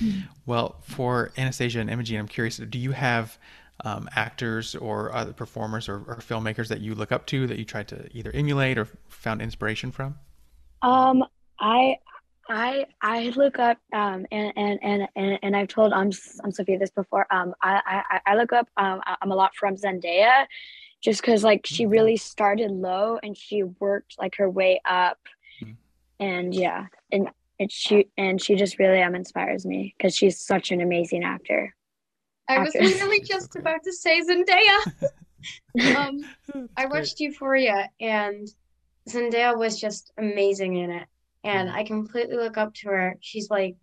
mm-hmm. 0.00 0.20
well 0.46 0.76
for 0.82 1.32
anastasia 1.36 1.80
and 1.80 1.90
imogene 1.90 2.18
i'm 2.18 2.28
curious 2.28 2.56
do 2.56 2.78
you 2.78 2.92
have 2.92 3.38
um, 3.84 4.08
actors 4.14 4.74
or 4.74 5.14
other 5.14 5.32
performers 5.32 5.88
or, 5.88 5.96
or, 5.96 6.16
filmmakers 6.16 6.68
that 6.68 6.80
you 6.80 6.94
look 6.94 7.12
up 7.12 7.26
to 7.26 7.46
that 7.46 7.58
you 7.58 7.64
try 7.64 7.82
to 7.84 8.08
either 8.16 8.30
emulate 8.32 8.78
or 8.78 8.86
found 9.08 9.40
inspiration 9.40 9.90
from? 9.90 10.18
Um, 10.82 11.24
I 11.58 11.96
I 12.48 12.86
I 13.00 13.28
look 13.36 13.58
up 13.58 13.78
um 13.92 14.26
and 14.32 14.52
and 14.56 14.78
and 14.82 15.08
and, 15.14 15.38
and 15.42 15.56
I've 15.56 15.68
told 15.68 15.92
um 15.92 16.10
I'm 16.42 16.50
Sophia 16.50 16.78
this 16.78 16.90
before 16.90 17.26
um 17.30 17.54
I 17.62 18.02
I, 18.10 18.20
I 18.32 18.34
look 18.34 18.52
up 18.52 18.68
um 18.76 19.00
I'm 19.06 19.30
a 19.30 19.36
lot 19.36 19.54
from 19.54 19.76
Zendaya 19.76 20.46
just 21.00 21.20
because 21.20 21.44
like 21.44 21.64
she 21.64 21.84
mm-hmm. 21.84 21.92
really 21.92 22.16
started 22.16 22.70
low 22.70 23.18
and 23.22 23.36
she 23.36 23.62
worked 23.62 24.16
like 24.18 24.34
her 24.36 24.50
way 24.50 24.80
up 24.84 25.18
mm-hmm. 25.62 25.72
and 26.18 26.54
yeah 26.54 26.86
and 27.12 27.28
and 27.60 27.70
she 27.70 28.08
and 28.16 28.42
she 28.42 28.56
just 28.56 28.78
really 28.78 29.00
um 29.00 29.14
inspires 29.14 29.64
me 29.64 29.94
because 29.96 30.16
she's 30.16 30.40
such 30.40 30.72
an 30.72 30.80
amazing 30.80 31.22
actor 31.22 31.74
I 32.50 32.58
was 32.58 32.74
literally 32.74 33.20
just 33.20 33.56
about 33.56 33.82
to 33.84 33.92
say 33.92 34.20
Zendaya. 34.20 35.96
um, 35.96 36.20
I 36.76 36.86
watched 36.86 37.18
great. 37.18 37.28
Euphoria 37.28 37.88
and 38.00 38.48
Zendaya 39.08 39.56
was 39.56 39.80
just 39.80 40.12
amazing 40.18 40.76
in 40.76 40.90
it, 40.90 41.08
and 41.44 41.68
mm. 41.68 41.74
I 41.74 41.84
completely 41.84 42.36
look 42.36 42.58
up 42.58 42.74
to 42.76 42.88
her. 42.88 43.16
She's 43.20 43.50
like, 43.50 43.76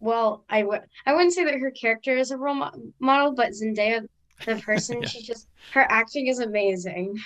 well, 0.00 0.44
I 0.48 0.62
would 0.62 0.82
I 1.06 1.12
wouldn't 1.12 1.34
say 1.34 1.44
that 1.44 1.58
her 1.58 1.70
character 1.70 2.16
is 2.16 2.30
a 2.30 2.36
role 2.36 2.54
mo- 2.54 2.92
model, 2.98 3.34
but 3.34 3.52
Zendaya, 3.52 4.06
the 4.44 4.56
person, 4.64 5.02
yeah. 5.02 5.08
she 5.08 5.22
just 5.22 5.48
her 5.72 5.86
acting 5.88 6.26
is 6.26 6.40
amazing. 6.40 7.18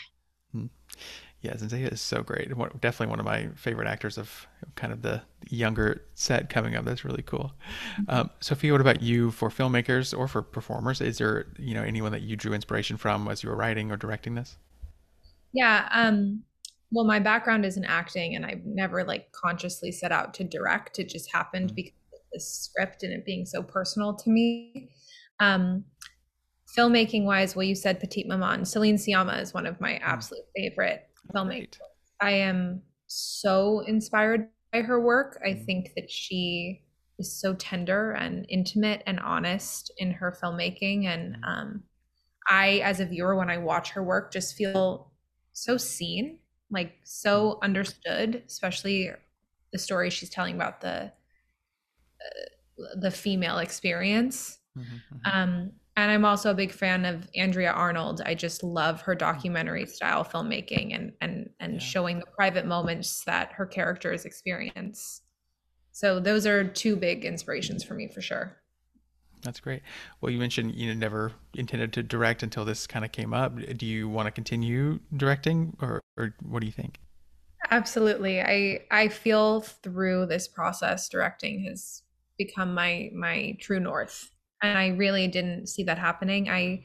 Yeah, 1.43 1.55
Zendaya 1.55 1.91
is 1.91 2.03
so 2.03 2.23
great. 2.23 2.51
Definitely 2.81 3.07
one 3.07 3.19
of 3.19 3.25
my 3.25 3.49
favorite 3.57 3.89
actors 3.89 4.19
of 4.19 4.47
kind 4.75 4.93
of 4.93 5.01
the 5.01 5.23
younger 5.49 6.03
set 6.15 6.51
coming 6.51 6.77
up. 6.77 6.85
That's 6.85 7.03
really 7.03 7.23
cool. 7.23 7.53
Mm-hmm. 7.95 8.11
Um, 8.11 8.31
Sophia, 8.41 8.73
what 8.73 8.83
about 8.83 9.01
you 9.01 9.31
for 9.31 9.49
filmmakers 9.49 10.17
or 10.17 10.29
for 10.29 10.43
performers? 10.43 11.01
Is 11.01 11.17
there 11.17 11.47
you 11.59 11.73
know 11.73 11.83
anyone 11.83 12.13
that 12.13 12.23
you 12.23 12.37
drew 12.37 12.53
inspiration 12.53 12.99
from 12.99 13.27
as 13.29 13.43
you 13.43 13.49
were 13.49 13.57
writing 13.57 13.91
or 13.91 13.97
directing 13.97 14.35
this? 14.35 14.59
Yeah. 15.55 15.89
Um, 15.93 16.43
well, 16.93 17.07
my 17.07 17.19
background 17.19 17.65
is 17.65 17.79
in 17.79 17.85
acting, 17.87 18.37
and 18.37 18.45
I've 18.45 18.67
never 18.67 19.03
like 19.03 19.33
consciously 19.33 19.93
set 19.93 20.13
out 20.13 20.35
to 20.35 20.45
direct. 20.45 20.99
It 20.99 21.09
just 21.09 21.33
happened 21.33 21.69
mm-hmm. 21.69 21.77
because 21.77 21.95
of 22.13 22.21
the 22.35 22.41
script 22.41 23.03
and 23.03 23.15
it 23.15 23.25
being 23.25 23.47
so 23.47 23.63
personal 23.63 24.15
to 24.15 24.29
me. 24.29 24.91
Um, 25.39 25.85
filmmaking 26.77 27.25
wise, 27.25 27.57
well, 27.57 27.65
you 27.65 27.75
said 27.75 27.99
Petite 27.99 28.29
Maman. 28.29 28.67
Celine 28.67 28.97
Sciamma 28.97 29.41
is 29.41 29.55
one 29.55 29.67
of 29.67 29.81
my 29.81 29.93
mm. 29.93 30.01
absolute 30.03 30.45
favorite 30.55 31.07
filmmaker. 31.31 31.79
I 32.21 32.33
am 32.33 32.83
so 33.07 33.81
inspired 33.81 34.49
by 34.73 34.83
her 34.83 35.01
work. 35.01 35.41
I 35.45 35.51
mm-hmm. 35.51 35.65
think 35.65 35.91
that 35.97 36.11
she 36.11 36.83
is 37.19 37.41
so 37.41 37.55
tender 37.55 38.13
and 38.13 38.47
intimate 38.49 39.03
and 39.07 39.21
honest 39.21 39.93
in 39.99 40.13
her 40.13 40.37
filmmaking. 40.43 41.07
And 41.07 41.35
mm-hmm. 41.35 41.45
um, 41.45 41.83
I, 42.49 42.81
as 42.85 43.01
a 43.01 43.07
viewer, 43.07 43.37
when 43.37 43.51
I 43.51 43.59
watch 43.59 43.91
her 43.91 44.03
work, 44.03 44.33
just 44.33 44.57
feel 44.57 45.13
so 45.53 45.77
seen, 45.77 46.39
like 46.71 46.95
so 47.05 47.53
mm-hmm. 47.53 47.65
understood, 47.65 48.43
especially 48.47 49.11
the 49.73 49.79
story 49.79 50.11
she's 50.11 50.31
telling 50.31 50.55
about 50.55 50.81
the 50.81 51.13
uh, 52.21 52.97
the 52.97 53.11
female 53.11 53.59
experience. 53.59 54.59
Mm-hmm, 54.77 55.31
um, 55.31 55.73
and 56.01 56.11
I'm 56.11 56.25
also 56.25 56.51
a 56.51 56.55
big 56.55 56.73
fan 56.73 57.05
of 57.05 57.29
Andrea 57.35 57.73
Arnold. 57.73 58.23
I 58.25 58.35
just 58.35 58.63
love 58.63 59.03
her 59.03 59.15
documentary 59.15 59.87
style 59.87 60.25
filmmaking 60.25 60.95
and 60.95 61.13
and 61.21 61.51
and 61.61 61.75
yeah. 61.75 61.79
showing 61.79 62.19
the 62.19 62.27
private 62.27 62.67
moments 62.67 63.25
that 63.25 63.53
her 63.53 63.67
characters 63.67 64.25
experience. 64.25 65.23
So 65.93 66.21
those 66.21 66.47
are 66.47 66.65
two 66.65 66.97
big 66.97 67.25
inspirations 67.25 67.85
for 67.85 67.95
me 67.95 68.09
for 68.09 68.21
sure. 68.21 68.57
That's 69.43 69.61
great. 69.61 69.83
Well, 70.21 70.31
you 70.31 70.39
mentioned 70.39 70.75
you 70.75 70.95
never 70.95 71.33
intended 71.55 71.93
to 71.95 72.03
direct 72.03 72.43
until 72.43 72.65
this 72.65 72.87
kind 72.87 73.05
of 73.05 73.13
came 73.13 73.33
up. 73.33 73.57
Do 73.77 73.87
you 73.87 74.09
want 74.09 74.27
to 74.27 74.31
continue 74.31 75.01
directing, 75.17 75.77
or, 75.81 76.03
or 76.17 76.35
what 76.43 76.61
do 76.61 76.67
you 76.67 76.73
think? 76.73 76.99
Absolutely. 77.71 78.41
I 78.41 78.83
I 78.91 79.09
feel 79.09 79.61
through 79.61 80.27
this 80.27 80.49
process, 80.49 81.09
directing 81.09 81.65
has 81.65 82.03
become 82.39 82.75
my 82.75 83.11
my 83.15 83.57
true 83.61 83.81
north 83.81 84.31
and 84.63 84.79
I 84.79 84.89
really 84.89 85.29
didn't 85.29 85.69
see 85.69 85.83
that 85.85 85.99
happening. 85.99 86.49
I 86.49 86.85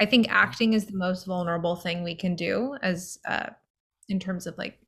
I 0.00 0.06
think 0.06 0.28
acting 0.28 0.74
is 0.74 0.86
the 0.86 0.96
most 0.96 1.26
vulnerable 1.26 1.76
thing 1.76 2.02
we 2.02 2.14
can 2.14 2.36
do 2.36 2.76
as 2.82 3.18
uh, 3.26 3.50
in 4.08 4.20
terms 4.20 4.46
of 4.46 4.56
like 4.56 4.78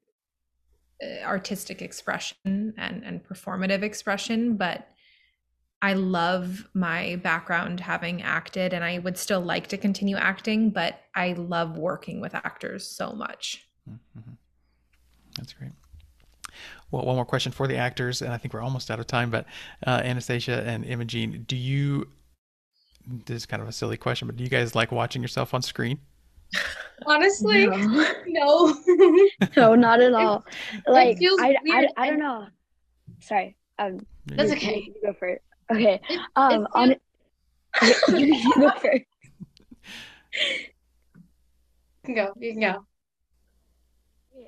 uh, 1.02 1.25
artistic 1.25 1.82
expression 1.82 2.75
and 2.76 3.04
and 3.04 3.25
performative 3.25 3.82
expression, 3.82 4.56
but 4.56 4.88
I 5.82 5.94
love 5.94 6.68
my 6.75 7.16
background 7.16 7.80
having 7.80 8.22
acted, 8.22 8.75
and 8.75 8.84
I 8.84 8.99
would 8.99 9.16
still 9.16 9.40
like 9.40 9.66
to 9.68 9.78
continue 9.78 10.16
acting, 10.16 10.70
but 10.70 11.00
I 11.14 11.32
love 11.32 11.78
working 11.78 12.20
with 12.20 12.34
actors 12.34 12.87
so 12.87 13.12
much. 13.12 13.66
Mm-hmm. 13.88 14.32
That's 15.37 15.54
great. 15.54 15.72
Well, 16.90 17.04
one 17.04 17.16
more 17.16 17.25
question 17.25 17.52
for 17.52 17.66
the 17.66 17.76
actors, 17.76 18.20
and 18.20 18.32
I 18.32 18.37
think 18.37 18.52
we're 18.52 18.62
almost 18.62 18.90
out 18.90 19.00
of 19.00 19.06
time. 19.06 19.30
But 19.30 19.46
uh, 19.87 20.02
Anastasia 20.04 20.62
and 20.66 20.84
Imogene, 20.84 21.44
do 21.46 21.56
you? 21.56 22.08
This 23.10 23.38
is 23.38 23.46
kind 23.46 23.62
of 23.62 23.68
a 23.68 23.72
silly 23.72 23.96
question, 23.96 24.28
but 24.28 24.36
do 24.36 24.44
you 24.44 24.50
guys 24.50 24.74
like 24.74 24.92
watching 24.92 25.22
yourself 25.22 25.52
on 25.52 25.62
screen? 25.62 25.98
Honestly, 27.06 27.66
no, 27.66 28.04
no, 28.26 28.76
no 29.56 29.74
not 29.74 30.00
at 30.00 30.12
all. 30.12 30.44
It, 30.72 30.90
like 30.90 31.16
it 31.20 31.40
I, 31.40 31.56
I, 31.72 31.88
I, 31.96 32.10
don't 32.10 32.18
know. 32.18 32.46
Sorry. 33.20 33.56
Um, 33.78 34.06
that's 34.26 34.52
okay. 34.52 34.92
You 34.94 34.94
go 35.02 35.12
for 35.12 35.28
it. 35.28 35.42
Okay. 35.72 36.00
Um, 36.36 36.68
on 36.74 36.90
you 38.08 38.54
go 38.56 38.70
first. 38.72 39.04
You 42.02 42.14
can 42.14 42.14
go. 42.14 42.32
You 42.38 42.52
can 42.52 42.60
go. 42.60 42.84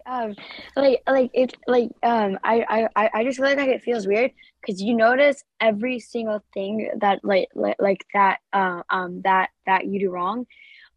Um, 0.07 0.35
like, 0.77 1.03
like 1.07 1.31
it's 1.33 1.55
like 1.67 1.91
um, 2.03 2.39
I, 2.43 2.89
I, 2.97 3.11
I 3.15 3.25
just 3.25 3.39
feel 3.39 3.47
like 3.47 3.69
it 3.69 3.83
feels 3.83 4.07
weird 4.07 4.33
because 4.63 4.81
you 4.81 4.95
notice 4.95 5.45
every 5.61 5.99
single 5.99 6.43
thing 6.55 6.91
that 7.01 7.25
like, 7.25 7.49
like, 7.55 7.77
like 7.79 8.07
that, 8.15 8.39
uh, 8.53 8.83
um, 8.89 9.21
that 9.23 9.51
that 9.67 9.87
you 9.87 10.01
do 10.01 10.11
wrong. 10.11 10.47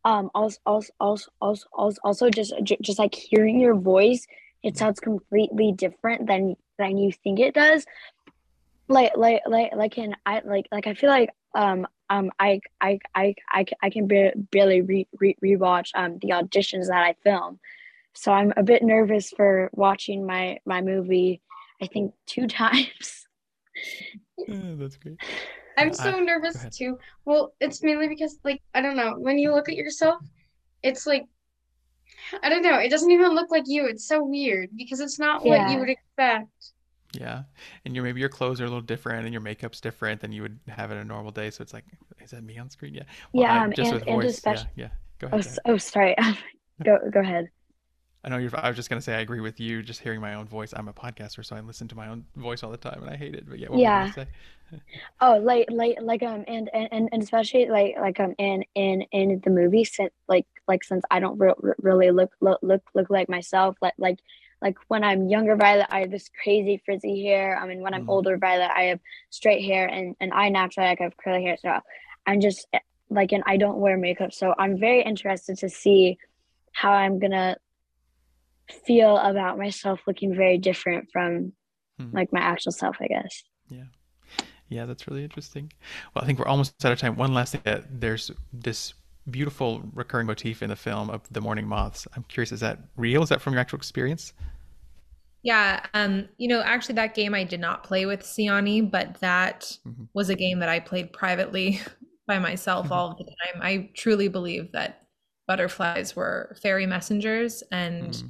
Um, 0.06 0.30
also, 0.36 0.60
also, 0.66 0.94
also, 1.00 1.30
also, 1.74 2.00
also, 2.04 2.30
just, 2.30 2.54
just 2.64 3.00
like 3.00 3.16
hearing 3.16 3.60
your 3.60 3.74
voice, 3.74 4.28
it 4.62 4.78
sounds 4.78 5.00
completely 5.00 5.72
different 5.72 6.28
than 6.28 6.56
than 6.78 6.98
you 6.98 7.12
think 7.12 7.40
it 7.40 7.56
does 7.56 7.86
like 8.88 9.16
like 9.16 9.42
like 9.48 9.76
like 9.76 9.98
in 9.98 10.16
I 10.26 10.42
like 10.46 10.68
like 10.72 10.88
I 10.88 10.94
feel 10.94 11.10
like 11.10 11.30
um 11.54 11.88
um 12.10 12.32
I 12.40 12.62
I 12.80 13.00
I 13.14 13.36
I, 13.50 13.66
I 13.82 13.90
can 13.90 14.08
barely 14.08 14.82
re, 14.82 15.08
re 15.20 15.36
rewatch 15.44 15.90
um 15.96 16.20
the 16.22 16.30
auditions 16.30 16.88
that 16.88 17.04
I 17.04 17.16
film, 17.24 17.60
so 18.14 18.32
I'm 18.32 18.54
a 18.56 18.64
bit 18.64 18.84
nervous 18.84 19.32
for 19.32 19.70
watching 19.74 20.26
my 20.26 20.60
my 20.66 20.82
movie. 20.82 21.42
I 21.82 21.88
think 21.88 22.14
two 22.26 22.48
times. 22.48 23.25
Yeah, 24.48 24.74
that's 24.78 24.98
great. 24.98 25.18
I'm 25.78 25.94
so 25.94 26.18
I, 26.18 26.20
nervous 26.20 26.66
too. 26.76 26.98
Well, 27.26 27.54
it's 27.60 27.84
mainly 27.84 28.08
because 28.08 28.40
like 28.44 28.62
I 28.74 28.82
don't 28.82 28.96
know 28.96 29.16
when 29.18 29.38
you 29.38 29.54
look 29.54 29.70
at 29.70 29.76
yourself, 29.76 30.22
it's 30.84 31.06
like 31.06 31.26
I 32.42 32.50
don't 32.50 32.64
know. 32.64 32.78
It 32.78 32.90
doesn't 32.90 33.12
even 33.12 33.34
look 33.34 33.52
like 33.52 33.64
you. 33.66 33.86
It's 33.86 34.08
so 34.08 34.24
weird 34.24 34.70
because 34.76 35.00
it's 35.00 35.20
not 35.20 35.46
yeah. 35.46 35.64
what 35.64 35.72
you 35.72 35.80
would 35.80 35.90
expect. 35.90 36.50
Yeah, 37.14 37.44
and 37.86 37.96
your 37.96 38.04
maybe 38.04 38.20
your 38.20 38.30
clothes 38.30 38.60
are 38.60 38.66
a 38.66 38.68
little 38.68 38.82
different, 38.82 39.26
and 39.26 39.34
your 39.34 39.42
makeup's 39.42 39.80
different 39.80 40.22
than 40.22 40.32
you 40.32 40.42
would 40.42 40.60
have 40.68 40.92
in 40.92 40.98
a 40.98 41.06
normal 41.06 41.32
day. 41.32 41.50
So 41.50 41.62
it's 41.62 41.74
like, 41.74 41.86
is 42.22 42.32
that 42.32 42.44
me 42.44 42.58
on 42.58 42.70
screen? 42.70 42.94
Yeah. 42.94 43.04
Well, 43.32 43.44
yeah, 43.44 43.64
um, 43.64 43.74
just 43.74 43.92
and, 43.92 44.00
with 44.00 44.06
voice. 44.06 44.34
Especially... 44.38 44.70
Yeah, 44.76 44.86
yeah. 44.86 44.90
Go 45.20 45.28
ahead. 45.28 45.46
Oh, 45.66 45.70
go 45.70 45.74
oh 45.74 45.78
sorry. 45.78 46.16
go 46.84 46.98
go 47.12 47.20
ahead. 47.22 47.50
I 48.26 48.30
know 48.30 48.38
you're. 48.38 48.50
I 48.56 48.68
was 48.68 48.76
just 48.76 48.90
gonna 48.90 49.02
say 49.02 49.14
I 49.14 49.20
agree 49.20 49.40
with 49.40 49.60
you. 49.60 49.84
Just 49.84 50.02
hearing 50.02 50.20
my 50.20 50.34
own 50.34 50.48
voice. 50.48 50.74
I'm 50.76 50.88
a 50.88 50.94
podcaster, 50.94 51.46
so 51.46 51.56
I 51.56 51.60
listen 51.60 51.88
to 51.90 51.96
my 51.96 52.08
own 52.08 52.26
voice 52.36 52.64
all 52.64 52.72
the 52.72 52.78
time, 52.78 53.04
and 53.04 53.10
I 53.10 53.16
hate 53.16 53.36
it. 53.36 53.48
But 53.48 53.60
yeah, 53.60 53.68
yeah. 53.72 54.26
oh, 55.22 55.38
like 55.38 55.68
like 55.70 56.00
like 56.02 56.24
um, 56.24 56.44
and 56.48 56.68
and 56.74 57.08
and 57.12 57.22
especially 57.22 57.68
like 57.68 57.96
like 58.02 58.20
um, 58.20 58.34
in 58.40 58.66
in 58.74 59.04
in 59.12 59.42
the 59.44 59.52
movie, 59.52 59.84
since 59.84 60.12
like 60.28 60.48
like 60.68 60.84
since 60.84 61.04
I 61.12 61.20
don't 61.20 61.38
re- 61.38 61.54
really 61.84 62.10
look 62.10 62.32
look 62.42 62.58
look 62.64 62.82
look 62.96 63.12
like 63.12 63.30
myself, 63.30 63.78
like 63.80 63.94
like 64.00 64.18
like 64.60 64.78
when 64.88 65.04
I'm 65.04 65.30
younger 65.30 65.56
Violet, 65.56 65.86
I 65.92 66.00
have 66.00 66.10
this 66.10 66.32
crazy 66.42 66.82
frizzy 66.84 67.24
hair. 67.24 67.56
I 67.56 67.68
mean, 67.68 67.82
when 67.82 67.94
I'm 67.94 68.02
mm-hmm. 68.02 68.10
older 68.10 68.38
Violet, 68.38 68.72
I 68.76 68.86
have 68.86 69.00
straight 69.30 69.64
hair, 69.64 69.86
and 69.86 70.16
and 70.20 70.34
I 70.34 70.50
naturally 70.50 70.90
like 70.90 71.00
have 71.00 71.16
curly 71.16 71.44
hair. 71.44 71.58
So 71.62 71.80
I'm 72.26 72.42
just 72.42 72.68
like, 73.12 73.34
and 73.34 73.44
I 73.46 73.58
don't 73.58 73.78
wear 73.78 73.98
makeup, 73.98 74.34
so 74.34 74.56
I'm 74.58 74.80
very 74.80 75.04
interested 75.04 75.60
to 75.60 75.70
see 75.70 76.18
how 76.72 76.92
I'm 76.92 77.20
gonna 77.20 77.58
feel 78.86 79.18
about 79.18 79.58
myself 79.58 80.02
looking 80.08 80.36
very 80.36 80.58
different 80.58 81.10
from 81.12 81.54
hmm. 82.00 82.10
like 82.14 82.32
my 82.34 82.40
actual 82.40 82.72
self, 82.72 82.98
I 83.00 83.08
guess. 83.08 83.44
Yeah. 83.70 83.84
Yeah, 84.70 84.86
that's 84.86 85.08
really 85.08 85.24
interesting. 85.24 85.72
Well, 86.14 86.24
I 86.24 86.26
think 86.26 86.40
we're 86.40 86.48
almost 86.48 86.84
out 86.84 86.92
of 86.92 87.00
time. 87.00 87.16
One 87.16 87.34
last 87.34 87.52
thing 87.52 87.62
that 87.66 88.02
there's 88.02 88.32
this 88.52 88.94
beautiful 89.30 89.84
recurring 89.94 90.28
motif 90.28 90.64
in 90.64 90.70
the 90.70 90.76
film 90.76 91.10
of 91.10 91.22
the 91.32 91.42
morning 91.42 91.68
moths. 91.68 92.08
I'm 92.16 92.24
curious, 92.24 92.52
is 92.52 92.60
that 92.62 92.80
real? 92.96 93.22
Is 93.22 93.30
that 93.30 93.42
from 93.42 93.54
your 93.54 93.60
actual 93.60 93.78
experience? 93.78 94.34
Yeah, 95.44 95.86
um, 95.94 96.28
you 96.38 96.48
know, 96.48 96.62
actually, 96.62 96.96
that 96.96 97.14
game 97.14 97.36
I 97.36 97.44
did 97.44 97.60
not 97.60 97.84
play 97.84 98.08
with 98.08 98.22
Siani, 98.22 98.90
but 98.90 99.20
that 99.20 99.78
mm-hmm. 99.88 100.06
was 100.16 100.30
a 100.30 100.36
game 100.36 100.58
that 100.60 100.70
I 100.70 100.80
played 100.80 101.14
privately 101.14 101.80
by 102.28 102.40
myself 102.40 102.86
mm-hmm. 102.86 102.94
all 102.94 103.16
the 103.16 103.26
time. 103.26 103.62
I 103.62 103.92
truly 103.94 104.28
believe 104.28 104.72
that 104.72 105.04
butterflies 105.48 106.16
were 106.16 106.56
fairy 106.60 106.88
messengers 106.88 107.64
and 107.72 108.10
mm-hmm. 108.10 108.28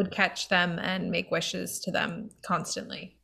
Would 0.00 0.10
catch 0.10 0.48
them 0.48 0.78
and 0.78 1.10
make 1.10 1.30
wishes 1.30 1.78
to 1.80 1.90
them 1.90 2.30
constantly. 2.40 3.18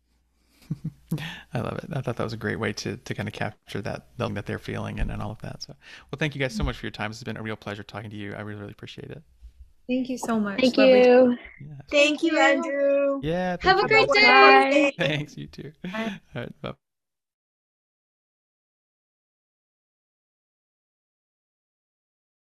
I 1.54 1.60
love 1.60 1.78
it. 1.78 1.88
I 1.90 2.02
thought 2.02 2.16
that 2.16 2.24
was 2.24 2.34
a 2.34 2.36
great 2.36 2.60
way 2.60 2.74
to, 2.74 2.98
to 2.98 3.14
kind 3.14 3.26
of 3.26 3.32
capture 3.32 3.80
that 3.80 4.08
that 4.18 4.44
they're 4.44 4.58
feeling 4.58 5.00
and, 5.00 5.10
and 5.10 5.22
all 5.22 5.30
of 5.30 5.38
that. 5.40 5.62
So, 5.62 5.74
well, 6.10 6.18
thank 6.18 6.34
you 6.34 6.38
guys 6.38 6.54
so 6.54 6.62
much 6.64 6.76
for 6.76 6.84
your 6.84 6.90
time. 6.90 7.10
It's 7.10 7.22
been 7.22 7.38
a 7.38 7.42
real 7.42 7.56
pleasure 7.56 7.82
talking 7.82 8.10
to 8.10 8.16
you. 8.16 8.34
I 8.34 8.42
really, 8.42 8.60
really 8.60 8.72
appreciate 8.72 9.10
it. 9.10 9.22
Thank 9.88 10.10
you 10.10 10.18
so 10.18 10.38
much. 10.38 10.60
Thank 10.60 10.76
Lovely. 10.76 10.98
you. 10.98 11.38
Yeah. 11.62 11.74
Thank 11.90 12.22
you, 12.22 12.38
Andrew. 12.38 13.20
Yeah. 13.22 13.56
Have 13.62 13.78
a 13.78 13.88
great 13.88 14.08
day. 14.12 14.92
Thanks. 14.98 15.38
You 15.38 15.46
too. 15.46 15.72
Bye. 15.82 16.20
All 16.34 16.42
right. 16.42 16.60
Bye. 16.60 16.74